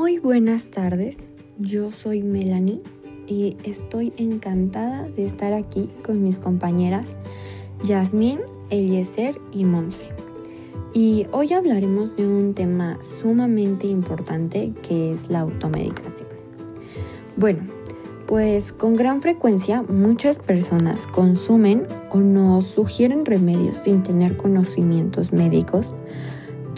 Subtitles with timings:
[0.00, 2.80] Muy buenas tardes, yo soy Melanie
[3.26, 7.16] y estoy encantada de estar aquí con mis compañeras
[7.84, 8.40] Yasmín,
[8.70, 10.06] Eliezer y Monse.
[10.94, 16.30] Y hoy hablaremos de un tema sumamente importante que es la automedicación.
[17.36, 17.60] Bueno,
[18.26, 25.94] pues con gran frecuencia muchas personas consumen o nos sugieren remedios sin tener conocimientos médicos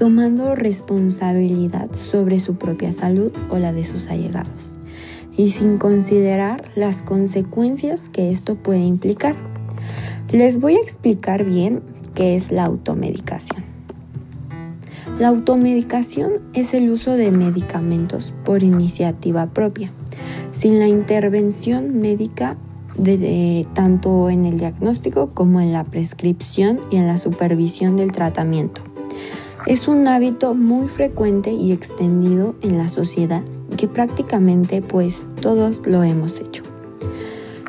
[0.03, 4.75] tomando responsabilidad sobre su propia salud o la de sus allegados,
[5.37, 9.37] y sin considerar las consecuencias que esto puede implicar.
[10.33, 11.83] Les voy a explicar bien
[12.17, 13.63] qué es la automedicación.
[15.21, 19.93] La automedicación es el uso de medicamentos por iniciativa propia,
[20.51, 22.57] sin la intervención médica
[22.99, 28.83] de, tanto en el diagnóstico como en la prescripción y en la supervisión del tratamiento
[29.67, 33.43] es un hábito muy frecuente y extendido en la sociedad
[33.77, 36.63] que prácticamente pues todos lo hemos hecho.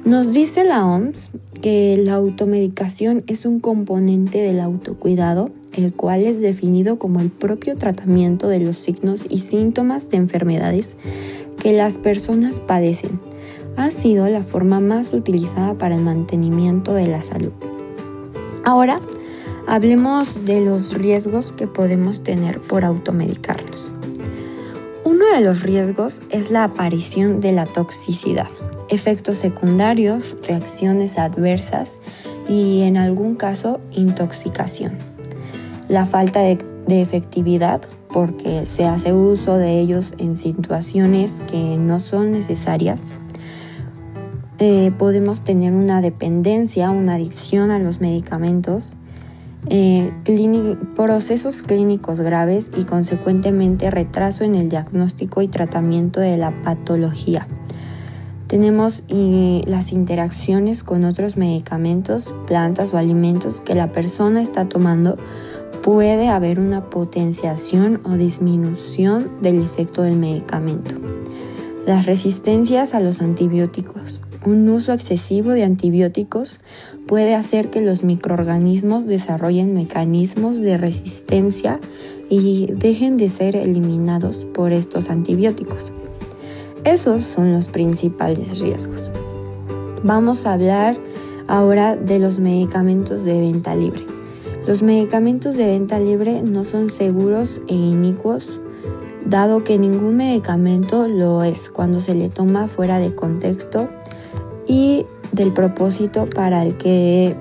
[0.04, 1.30] Nos dice la OMS
[1.62, 7.78] que la automedicación es un componente del autocuidado, el cual es definido como el propio
[7.78, 10.98] tratamiento de los signos y síntomas de enfermedades
[11.62, 13.20] que las personas padecen.
[13.78, 17.54] Ha sido la forma más utilizada para el mantenimiento de la salud.
[18.66, 19.00] Ahora,
[19.66, 23.90] Hablemos de los riesgos que podemos tener por automedicarnos.
[25.06, 28.50] Uno de los riesgos es la aparición de la toxicidad,
[28.90, 31.94] efectos secundarios, reacciones adversas
[32.50, 34.98] y en algún caso intoxicación.
[35.88, 42.34] La falta de, efectividad porque se hace uso de ellos en situaciones que no son
[42.34, 43.00] necesarias.
[44.60, 48.98] Eh, podemos tener una dependencia, una adicción a los medicamentos
[49.70, 50.12] eh,
[50.96, 57.48] procesos clínicos graves y consecuentemente retraso en el diagnóstico y tratamiento de la patología.
[58.48, 65.18] Tenemos las interacciones con otros medicamentos, plantas o alimentos que la persona está tomando.
[65.82, 70.96] Puede haber una potenciación o disminución del efecto del medicamento.
[71.86, 74.23] Las resistencias a los antibióticos.
[74.46, 76.60] Un uso excesivo de antibióticos
[77.08, 81.80] puede hacer que los microorganismos desarrollen mecanismos de resistencia
[82.30, 85.94] y dejen de ser eliminados por estos antibióticos.
[86.84, 89.10] Esos son los principales riesgos.
[90.04, 90.98] Vamos a hablar
[91.48, 94.02] ahora de los medicamentos de venta libre.
[94.68, 98.60] Los medicamentos de venta libre no son seguros e inicuos,
[99.26, 103.88] dado que ningún medicamento lo es cuando se le toma fuera de contexto
[104.68, 107.36] y del propósito para el que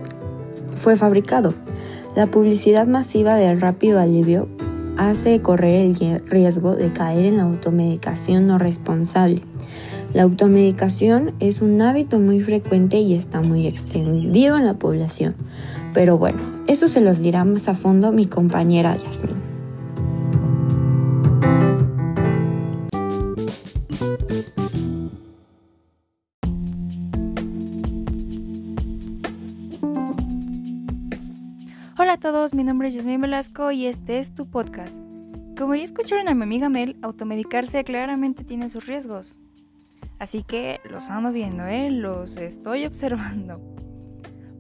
[0.76, 1.54] fue fabricado.
[2.16, 4.48] La publicidad masiva del rápido alivio
[4.96, 9.42] hace correr el riesgo de caer en la automedicación no responsable.
[10.12, 15.34] La automedicación es un hábito muy frecuente y está muy extendido en la población.
[15.94, 19.51] Pero bueno, eso se los dirá más a fondo mi compañera Yasmin.
[32.02, 34.92] Hola a todos, mi nombre es Yasmin Velasco y este es tu podcast.
[35.56, 39.36] Como ya escucharon a mi amiga Mel, automedicarse claramente tiene sus riesgos.
[40.18, 41.92] Así que los ando viendo, ¿eh?
[41.92, 43.60] los estoy observando.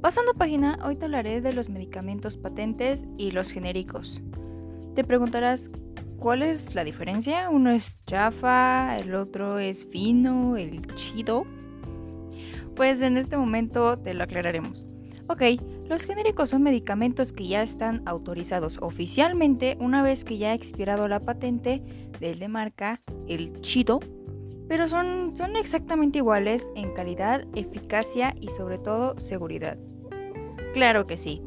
[0.00, 4.22] Pasando página, hoy te hablaré de los medicamentos patentes y los genéricos.
[4.94, 5.68] Te preguntarás,
[6.20, 7.50] ¿cuál es la diferencia?
[7.50, 11.44] Uno es chafa, el otro es fino, el chido.
[12.76, 14.86] Pues en este momento te lo aclararemos.
[15.26, 15.42] Ok,
[15.88, 21.08] los genéricos son medicamentos que ya están autorizados oficialmente una vez que ya ha expirado
[21.08, 21.82] la patente
[22.20, 24.00] del de marca, el chido,
[24.68, 29.76] pero son, son exactamente iguales en calidad, eficacia y sobre todo seguridad.
[30.72, 31.42] Claro que sí.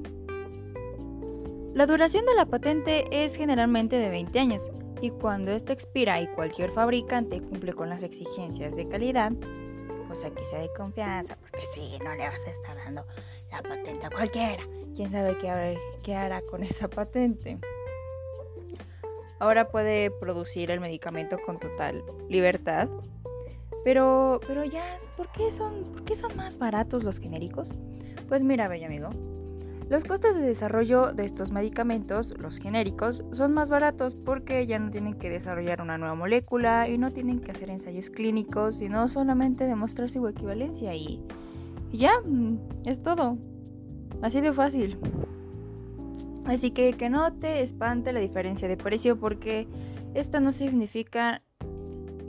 [1.73, 4.71] La duración de la patente es generalmente de 20 años
[5.01, 9.33] y cuando esta expira y cualquier fabricante cumple con las exigencias de calidad,
[10.07, 13.05] pues aquí sea de confianza, porque sí, no le vas a estar dando
[13.55, 14.63] la patente a cualquiera.
[14.95, 17.57] ¿Quién sabe qué, qué hará con esa patente?
[19.39, 22.87] Ahora puede producir el medicamento con total libertad.
[23.83, 24.83] Pero, pero ya,
[25.15, 27.71] ¿por qué, son, ¿por qué son más baratos los genéricos?
[28.27, 29.09] Pues mira, bello amigo.
[29.87, 34.89] Los costes de desarrollo de estos medicamentos, los genéricos, son más baratos porque ya no
[34.89, 39.65] tienen que desarrollar una nueva molécula y no tienen que hacer ensayos clínicos, sino solamente
[39.65, 41.23] demostrar su equivalencia y
[41.91, 43.37] y ya, mm, es todo.
[44.21, 44.97] Así de fácil.
[46.45, 49.67] Así que que no te espante la diferencia de precio porque
[50.13, 51.41] esta no significa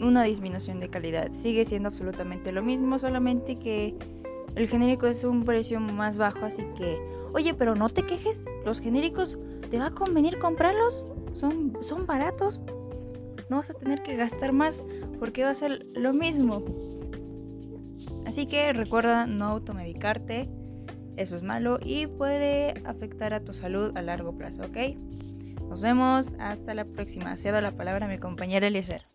[0.00, 1.32] una disminución de calidad.
[1.32, 3.94] Sigue siendo absolutamente lo mismo, solamente que
[4.54, 6.98] el genérico es un precio más bajo, así que,
[7.32, 9.38] oye, pero no te quejes, los genéricos
[9.70, 11.04] te va a convenir comprarlos,
[11.34, 12.62] son, son baratos,
[13.48, 14.82] no vas a tener que gastar más
[15.18, 16.64] porque va a ser lo mismo.
[18.26, 20.48] Así que recuerda no automedicarte,
[21.16, 24.96] eso es malo y puede afectar a tu salud a largo plazo, ¿ok?
[25.68, 27.36] Nos vemos, hasta la próxima.
[27.36, 29.06] Cedo la palabra a mi compañera Eliezer.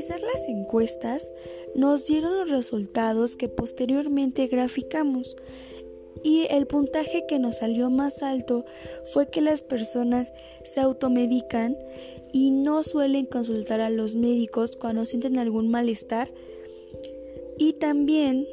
[0.00, 1.32] realizar las encuestas
[1.74, 5.36] nos dieron los resultados que posteriormente graficamos
[6.22, 8.64] y el puntaje que nos salió más alto
[9.04, 10.32] fue que las personas
[10.64, 11.76] se automedican
[12.32, 16.32] y no suelen consultar a los médicos cuando sienten algún malestar
[17.58, 18.46] y también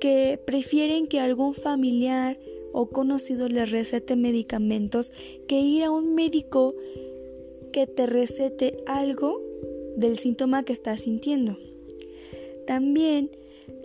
[0.00, 2.38] que prefieren que algún familiar
[2.72, 5.12] o conocido les recete medicamentos
[5.46, 6.74] que ir a un médico
[7.72, 9.40] que te recete algo
[9.96, 11.56] del síntoma que estás sintiendo.
[12.66, 13.30] También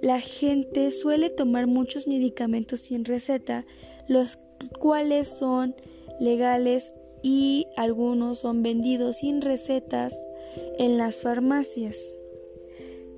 [0.01, 3.65] la gente suele tomar muchos medicamentos sin receta,
[4.07, 4.39] los
[4.79, 5.75] cuales son
[6.19, 10.25] legales y algunos son vendidos sin recetas
[10.77, 12.15] en las farmacias.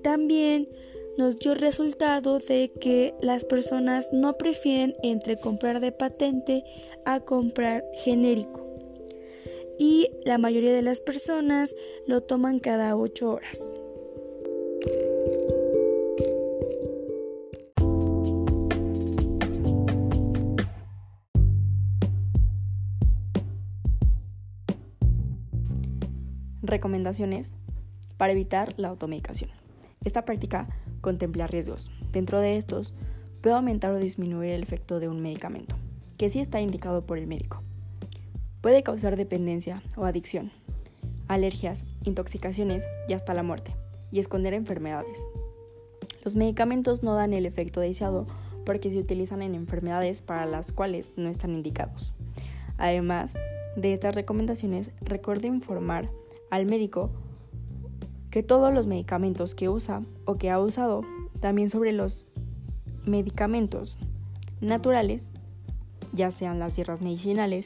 [0.02, 0.70] También
[1.18, 6.64] nos dio resultado de que las personas no prefieren entre comprar de patente
[7.06, 8.62] a comprar genérico
[9.78, 11.76] y la mayoría de las personas
[12.06, 13.76] lo toman cada 8 horas.
[26.72, 27.58] Recomendaciones
[28.16, 29.50] para evitar la automedicación.
[30.06, 30.70] Esta práctica
[31.02, 31.92] contempla riesgos.
[32.14, 32.94] Dentro de estos,
[33.42, 35.76] puede aumentar o disminuir el efecto de un medicamento,
[36.18, 37.62] que sí está indicado por el médico.
[38.62, 40.54] Puede causar dependencia o adicción,
[41.28, 43.76] alergias, intoxicaciones y hasta la muerte,
[44.10, 45.20] y esconder enfermedades.
[46.24, 48.28] Los medicamentos no dan el efecto deseado
[48.66, 52.14] porque se utilizan en enfermedades para las cuales no están indicados.
[52.78, 53.34] Además
[53.76, 56.10] de estas recomendaciones, recuerde informar
[56.52, 57.10] al médico
[58.30, 61.02] que todos los medicamentos que usa o que ha usado,
[61.40, 62.28] también sobre los
[63.06, 63.98] medicamentos
[64.62, 65.32] naturales,
[66.14, 67.66] ya sean las hierbas medicinales,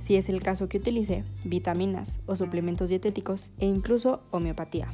[0.00, 4.92] si es el caso que utilice vitaminas o suplementos dietéticos e incluso homeopatía.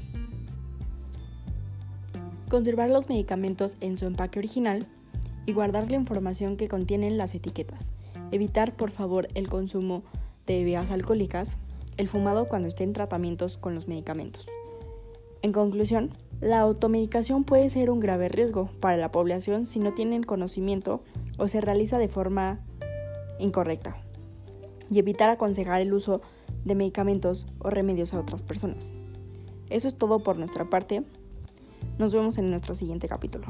[2.49, 4.87] Conservar los medicamentos en su empaque original
[5.47, 7.91] y guardar la información que contienen las etiquetas.
[8.33, 10.03] Evitar por favor el consumo
[10.47, 11.57] de bebidas alcohólicas,
[12.01, 14.49] el fumado cuando esté en tratamientos con los medicamentos.
[15.43, 16.11] En conclusión,
[16.41, 21.03] la automedicación puede ser un grave riesgo para la población si no tienen conocimiento
[21.37, 22.61] o se realiza de forma
[23.39, 23.99] incorrecta
[24.91, 26.23] y evitar aconsejar el uso
[26.65, 28.95] de medicamentos o remedios a otras personas.
[29.69, 31.03] Eso es todo por nuestra parte.
[31.99, 33.47] Nos vemos en nuestro siguiente capítulo.